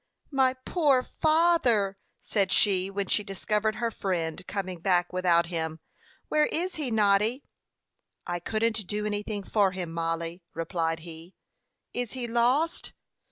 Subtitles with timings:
[0.31, 5.79] "My poor father!" said she, when she discovered her friend coming back without him.
[6.27, 7.43] "Where is he, Noddy?"
[8.25, 11.35] "I couldn't do anything for him, Mollie," replied he.
[11.93, 12.93] "Is he lost?"